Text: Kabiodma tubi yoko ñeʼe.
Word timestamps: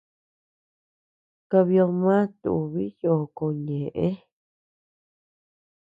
Kabiodma 1.49 2.17
tubi 2.41 2.83
yoko 3.03 3.43
ñeʼe. 3.65 4.07